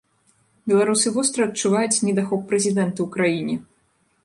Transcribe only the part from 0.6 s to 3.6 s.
Беларусы востра адчуваюць недахоп прэзідэнта ў краіне.